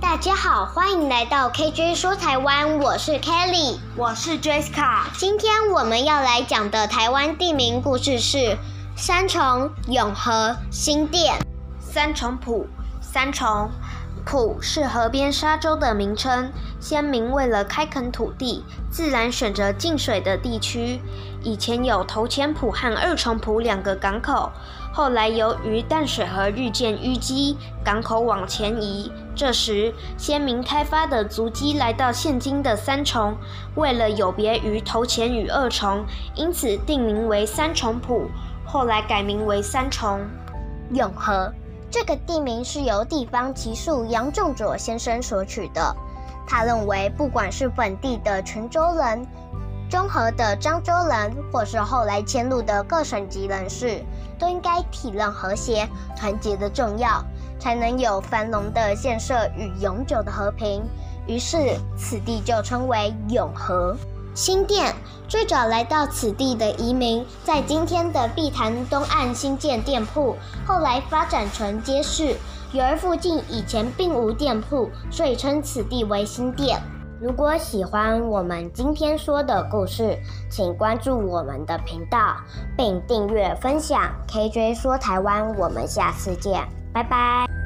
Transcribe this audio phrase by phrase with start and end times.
[0.00, 5.02] 大家好，欢迎来到 KJ 说台湾，我是 Kelly，我是 Jessica。
[5.16, 8.56] 今天我们要来讲的台湾地名故事是
[8.96, 11.36] 三重、永和、新店。
[11.80, 12.66] 三重埔，
[13.00, 13.70] 三重
[14.24, 16.50] 埔是河边沙洲的名称。
[16.80, 21.00] 先民为了开垦土地，自然选择进水的地区。
[21.42, 24.50] 以前有头前埔和二重埔两个港口。
[24.92, 29.10] 后来由于淡水河日渐淤积，港口往前移。
[29.34, 33.36] 这时，先民开发的足迹来到现今的三重。
[33.74, 36.04] 为了有别于头前与二重，
[36.34, 38.30] 因此定名为三重埔。
[38.64, 40.20] 后来改名为三重。
[40.92, 41.52] 永和
[41.94, 45.94] 这个地名是由地方籍宿杨仲佐先生所取的。
[46.44, 49.24] 他认为，不管是本地的泉州人，
[49.88, 54.02] 中和的漳州人，或是后来迁入的各省籍人士，
[54.40, 55.88] 都应该体认和谐
[56.18, 57.24] 团结的重要，
[57.60, 60.82] 才能有繁荣的建设与永久的和平。
[61.28, 63.96] 于是，此地就称为永和。
[64.34, 64.92] 新店
[65.28, 72.36] 最早来到此地的移民，在今天的碧潭东岸新建店铺，后来发展成街市。
[72.72, 76.80] 由于附近以前并无店铺，所以称此地为新店。
[77.20, 80.18] 如果喜欢我们今天说的故事，
[80.50, 82.36] 请关注我们的频道，
[82.76, 84.12] 并订阅分享。
[84.28, 87.63] KJ 说台湾，我们下次见，拜拜。